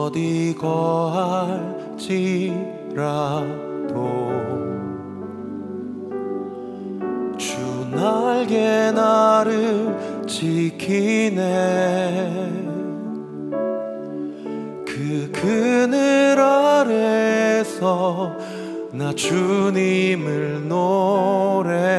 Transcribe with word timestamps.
어디 0.00 0.54
거할지라도 0.58 2.00
주 7.36 7.58
날개 7.90 8.90
나를 8.92 10.24
지키네. 10.26 11.40
그 14.86 15.30
그늘 15.32 16.38
아래서 16.40 18.34
나 18.92 19.12
주님을 19.12 20.66
노래하네. 20.66 21.90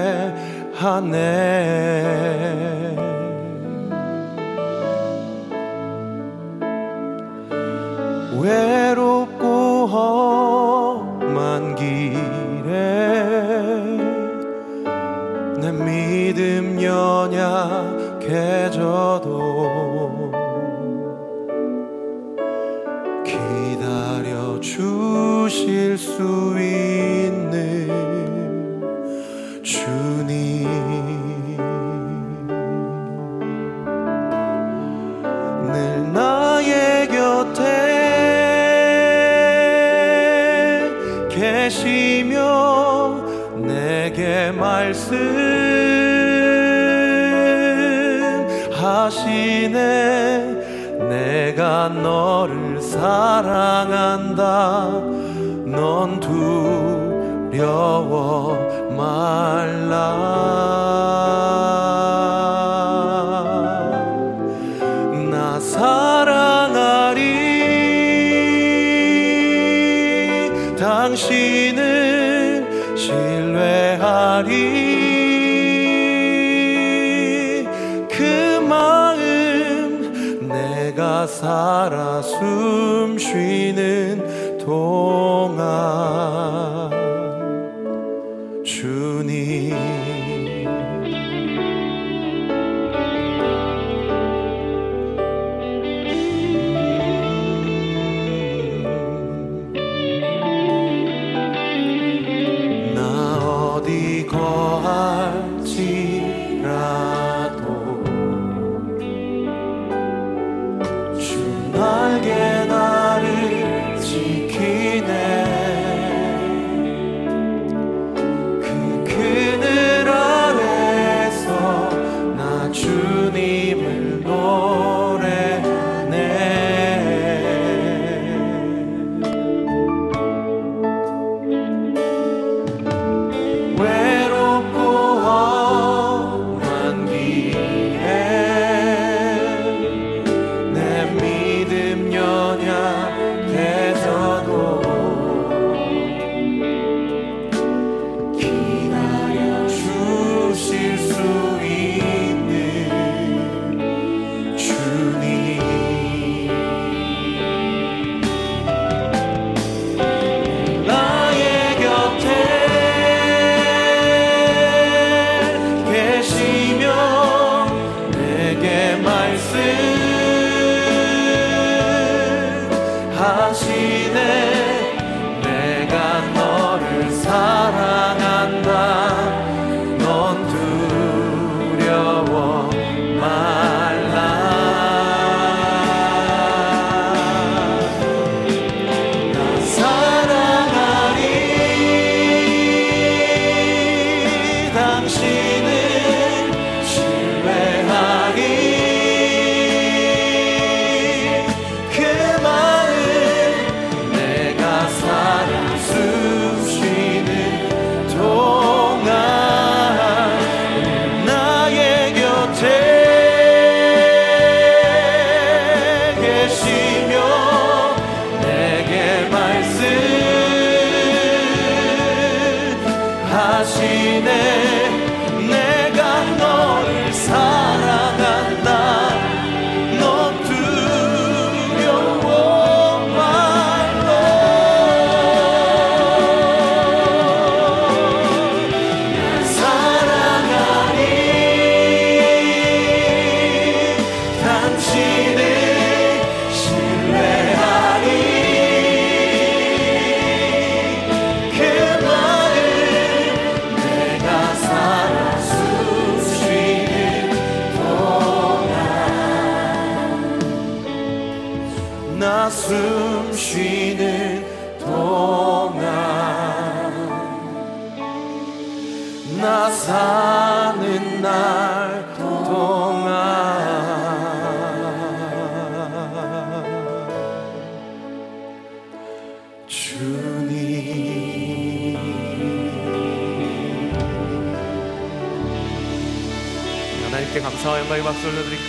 내 15.62 15.72
믿음 15.72 16.82
연약해져도 16.82 17.32
기다려 23.24 24.60
주실 24.60 26.00
수 26.00 26.56
있. 26.60 26.91
너를 51.90 52.82
사랑한다. 52.82 54.42
넌 55.66 56.20
두려워 57.50 58.58
말라. 58.96 60.62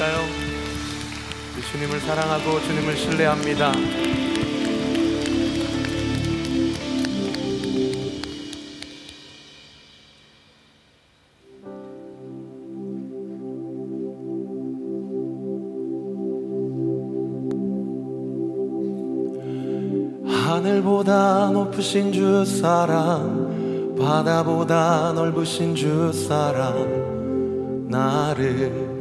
올려드릴까요? 0.02 0.26
주님을 1.70 2.00
사랑하고 2.00 2.60
주님을 2.60 2.96
신뢰합니다. 2.96 3.72
하늘보다 20.26 21.50
높으신 21.52 22.12
주 22.12 22.44
사랑 22.44 23.96
바다보다 23.98 25.12
넓으신 25.12 25.74
주 25.74 26.12
사랑 26.12 27.86
나를 27.88 28.91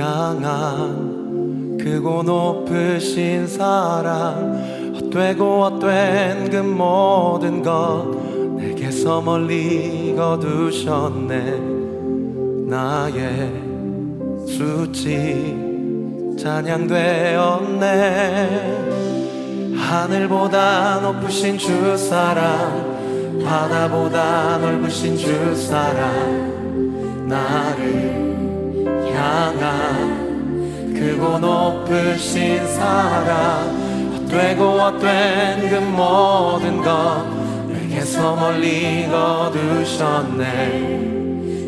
향한 0.00 1.76
크고 1.78 2.22
높으신 2.22 3.46
사랑 3.46 4.94
헛되고 4.96 5.64
헛된 5.64 6.50
그 6.50 6.56
모든 6.56 7.62
것 7.62 8.18
내게서 8.56 9.20
멀리 9.20 10.14
거두셨네. 10.16 11.60
나의 12.68 13.52
수치 14.46 15.56
찬양되었네. 16.38 17.86
하늘보다 19.76 21.00
높으신 21.00 21.58
주 21.58 21.96
사랑 21.96 23.42
바다보다 23.44 24.58
넓으신 24.58 25.16
주 25.16 25.54
사랑 25.56 27.26
나를 27.26 28.29
향한 29.20 30.94
크고 30.94 31.38
높으신 31.38 32.66
사랑 32.66 33.78
헛되고 34.14 34.80
헛된 34.80 35.68
그 35.68 35.74
모든 35.76 36.80
것 36.80 37.26
내게서 37.68 38.36
멀리 38.36 39.06
거두셨네. 39.08 40.46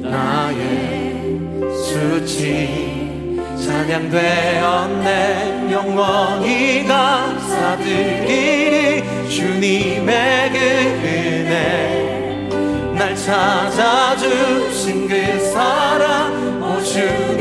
나의 0.03 1.39
수치 1.85 3.39
찬양되었네. 3.63 5.71
영원히 5.73 6.87
감사드리리 6.87 9.03
주님의 9.29 10.51
그 10.53 10.59
은혜. 11.05 12.49
날 12.97 13.15
찾아주신 13.17 15.09
그 15.09 15.39
사랑 15.53 16.53
오주 16.63 17.32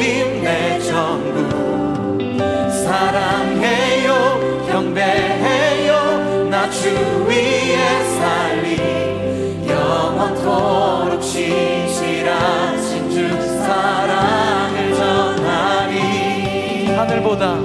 하신 12.72 13.10
주 13.10 13.42
사랑을 13.64 14.94
전하리. 14.96 16.88
하늘보다 16.88 17.56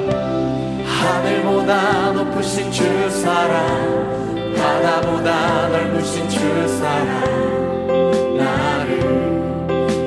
하늘보다 0.85 2.13
높으신 2.13 2.71
주 2.71 3.11
사랑 3.11 4.55
바다보다 4.57 5.69
넓으신 5.69 6.29
주 6.29 6.69
사랑 6.79 8.37
나를 8.37 9.01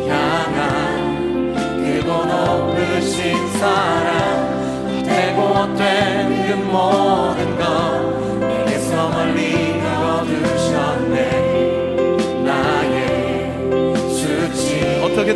향한 0.08 1.54
크고 1.56 2.26
높으신 2.26 3.36
사랑 3.58 5.04
되고 5.04 5.42
헛된 5.42 6.48
그 6.48 6.54
모든 6.72 7.58
것 7.58 8.09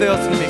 수치 0.03 0.09
어떻 0.09 0.42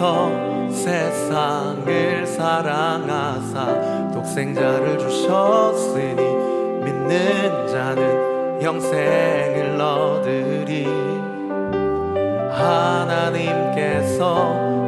하나님께서 0.00 0.70
세상을 0.70 2.26
사랑하사 2.26 4.10
독생자를 4.14 4.98
주셨으니 4.98 6.22
믿는 6.82 7.66
자는 7.68 8.62
영생을 8.62 9.78
얻으리. 9.78 10.86
하나님께서 12.50 14.18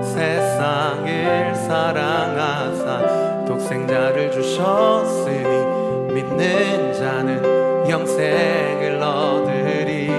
세상을 0.02 1.54
사랑하사 1.56 3.44
독생자를 3.44 4.32
주셨으니 4.32 6.14
믿는 6.14 6.94
자는 6.94 7.86
영생을 7.86 9.02
얻으리. 9.02 10.10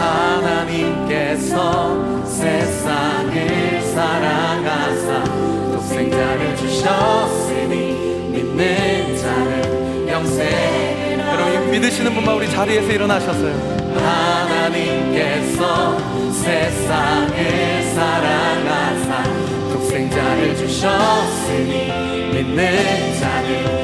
하나님께서 0.00 1.92
독 2.24 3.11
생자를 6.02 6.56
주셨으니 6.56 7.92
믿는 8.32 9.16
자는 9.16 10.08
영생 10.08 10.48
여러분 11.20 11.70
믿으시는 11.70 12.12
분만 12.12 12.34
우리 12.36 12.50
자리에서 12.50 12.90
일어나셨어요. 12.90 13.54
하나님께서 13.94 15.62
세상을 16.32 17.82
사랑하사 17.94 19.22
독생자를 19.72 20.56
주셨으니 20.56 21.86
믿는 22.32 23.20
자는 23.20 23.81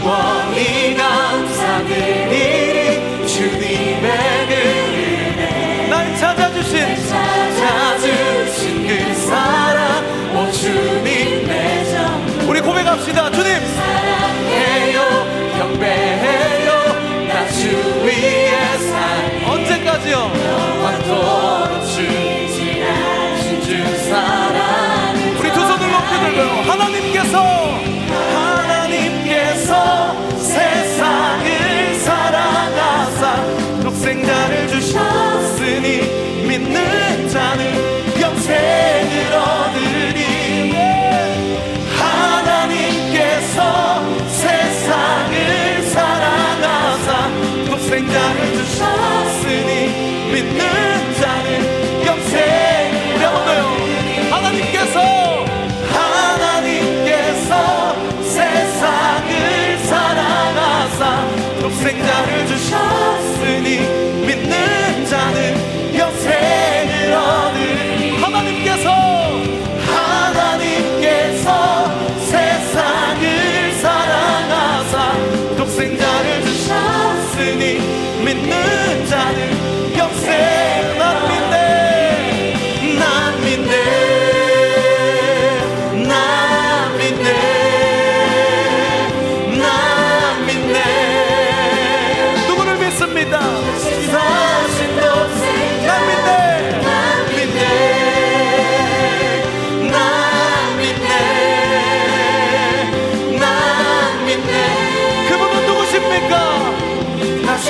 영원히 0.00 0.94
감사드리리 0.94 2.19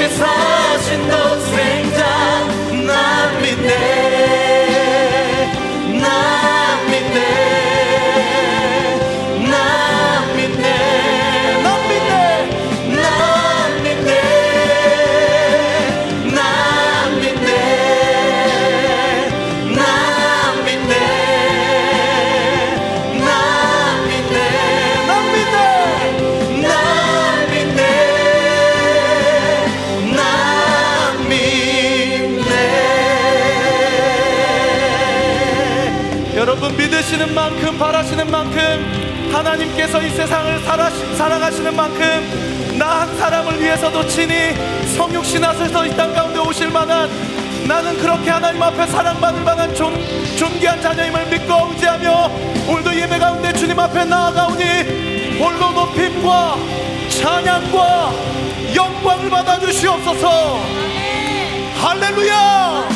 사신 0.09 1.09
너 1.09 1.39
믿으시는 37.11 37.35
만큼 37.35 37.77
바라시는 37.79 38.31
만큼 38.31 39.31
하나님께서 39.33 40.01
이 40.03 40.11
세상을 40.11 40.61
살아가시는 41.17 41.75
만큼 41.75 42.77
나 42.79 43.01
한 43.01 43.17
사람을 43.19 43.61
위해서도 43.61 44.07
친히 44.07 44.55
성육신 44.97 45.43
하셔서 45.45 45.87
이 45.87 45.91
땅 45.97 46.15
가운데 46.15 46.39
오실 46.41 46.71
만한 46.71 47.11
나는 47.67 47.97
그렇게 47.99 48.31
하나님 48.31 48.63
앞에 48.63 48.87
사랑받을 48.87 49.43
만한 49.43 49.75
존, 49.75 49.95
존귀한 50.37 50.81
자녀임을 50.81 51.27
믿고 51.27 51.69
의지하며 51.73 52.31
오늘도 52.69 52.95
예배 52.95 53.19
가운데 53.19 53.53
주님 53.53 53.79
앞에 53.79 54.05
나아가오니 54.05 55.39
홀로 55.39 55.71
높임과 55.71 56.57
찬양과 57.09 58.13
영광을 58.75 59.31
받아 59.31 59.59
주시옵소서. 59.59 60.61
할렐루야 61.81 62.89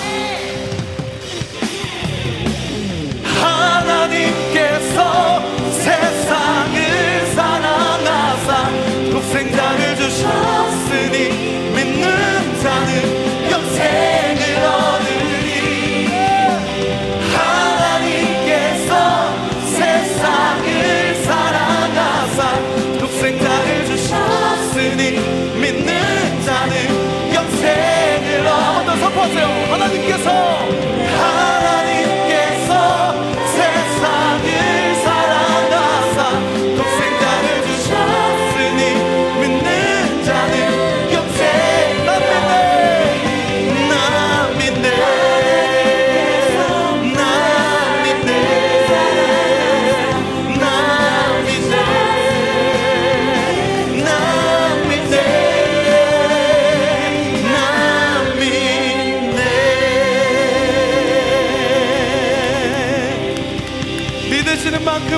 하나님께서 4.05 5.41
세상을 5.73 7.27
사랑하사 7.35 8.69
독생자를 9.11 9.97
주셨으니 9.97 11.31
믿는 11.75 12.61
자는 12.61 13.51
영생을 13.51 14.43
얻으리. 14.63 16.09
하나님께서 17.35 18.91
세상을 19.65 21.15
사랑하사 21.25 22.39
독생자를 22.99 23.87
주셨으니 23.87 25.01
믿는 25.59 26.43
자는 26.45 27.33
영생을 27.33 28.47
한번더 28.47 28.97
선포하세요. 28.97 29.47
하나님께서 29.73 30.94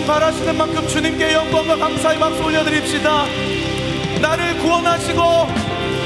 바라시는 0.06 0.56
만큼 0.56 0.86
주님께 0.86 1.32
영광과 1.34 1.76
감사의 1.76 2.18
박수 2.20 2.40
올려드립시다. 2.44 3.24
나를 4.20 4.56
구원하시고 4.58 5.48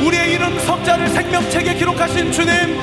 우리의 0.06 0.32
이름 0.32 0.58
석자를 0.58 1.08
생명책에 1.08 1.74
기록하신 1.74 2.32
주님 2.32 2.78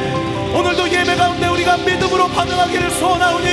오늘도 0.54 0.88
예배 0.88 1.16
가운데 1.16 1.48
우리가 1.48 1.78
믿음으로 1.78 2.28
반응하기를 2.28 2.92
소원하오니 2.92 3.50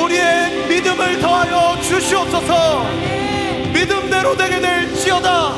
우리의 0.00 0.68
믿음을 0.68 1.20
더하여 1.20 1.80
주시옵소서. 1.82 2.86
믿음대로 3.72 4.36
되게 4.36 4.60
될지어다. 4.60 5.52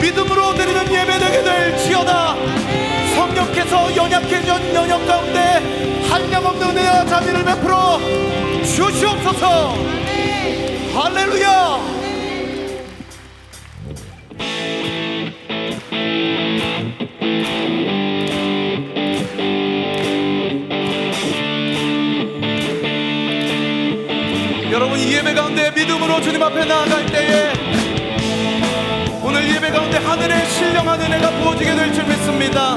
믿음으로 0.00 0.54
드리는 0.54 0.92
예배 0.92 1.18
되게 1.18 1.42
될지어다. 1.42 2.36
성령께서 3.16 3.96
연약해진 3.96 4.74
연역 4.74 5.06
가운데 5.08 6.04
한량없는 6.08 6.68
은혜와 6.68 7.04
자비를 7.06 7.44
베풀어 7.44 8.53
주시옵소서 8.64 9.74
할렐루야! 10.94 11.94
여러분 24.70 24.98
이 24.98 25.12
예배 25.12 25.34
가운데 25.34 25.70
믿음으로 25.70 26.20
주님 26.20 26.42
앞에 26.42 26.64
나아갈 26.64 27.06
때에 27.06 27.52
오늘 29.22 29.48
예배 29.54 29.70
가운데 29.70 29.98
하늘의 29.98 30.46
신령한 30.50 31.00
은혜가 31.00 31.30
부어지게 31.30 31.74
될 31.74 31.92
줄 31.94 32.04
믿습니다. 32.04 32.76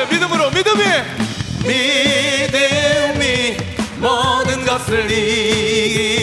다들 0.00 0.06
믿음으로 0.08 0.50
믿음이. 0.50 0.82
믿음이 1.64 3.56
모든 3.98 4.64
것을 4.64 5.10
이기 5.10 6.19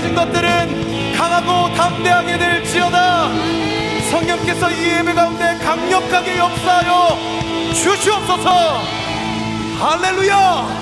약해진 0.00 0.14
것들은 0.14 1.12
강하고 1.14 1.74
담대하게 1.74 2.38
될지어다. 2.38 3.28
성령께서 4.10 4.70
이 4.70 4.98
예배 4.98 5.12
가운데 5.14 5.58
강력하게 5.62 6.38
역사하여 6.38 7.18
주시옵소서. 7.74 8.82
할렐루야 9.78 10.79